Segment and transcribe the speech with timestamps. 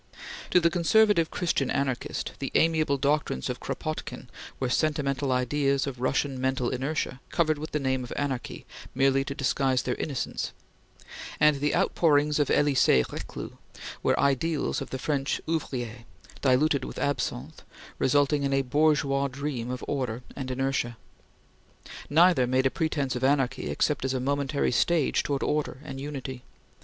[0.49, 6.41] To the conservative Christian anarchist, the amiable doctrines of Kropotkin were sentimental ideas of Russian
[6.41, 10.53] mental inertia covered with the name of anarchy merely to disguise their innocence;
[11.39, 13.51] and the outpourings of Elisee Reclus
[14.01, 16.05] were ideals of the French ouvrier,
[16.41, 17.61] diluted with absinthe,
[17.99, 20.97] resulting in a bourgeois dream of order and inertia.
[22.09, 26.41] Neither made a pretence of anarchy except as a momentary stage towards order and unity.